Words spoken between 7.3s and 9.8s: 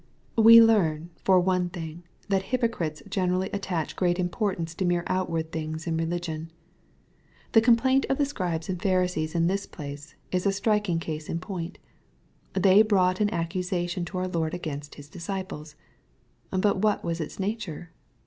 The complaint of the Scribes and Pharisees in this